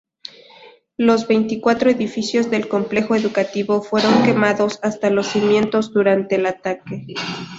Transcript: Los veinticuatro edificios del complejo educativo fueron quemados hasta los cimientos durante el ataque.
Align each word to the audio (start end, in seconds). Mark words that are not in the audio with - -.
Los 0.97 1.27
veinticuatro 1.27 1.91
edificios 1.91 2.49
del 2.49 2.67
complejo 2.67 3.13
educativo 3.15 3.83
fueron 3.83 4.23
quemados 4.23 4.79
hasta 4.81 5.11
los 5.11 5.27
cimientos 5.27 5.93
durante 5.93 6.37
el 6.37 6.47
ataque. 6.47 7.05